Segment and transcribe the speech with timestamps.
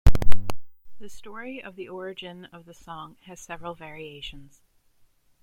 [0.97, 4.63] The story of the origin of the song has several variations.